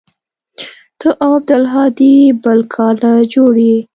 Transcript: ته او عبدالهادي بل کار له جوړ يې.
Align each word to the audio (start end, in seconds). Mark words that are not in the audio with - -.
ته 0.99 1.07
او 1.23 1.31
عبدالهادي 1.39 2.15
بل 2.43 2.59
کار 2.73 2.93
له 3.03 3.11
جوړ 3.33 3.53
يې. 3.67 3.77